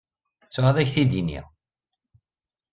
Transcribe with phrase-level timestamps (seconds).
[0.45, 1.45] Ttuɣ ad ak-t-id-iniɣ.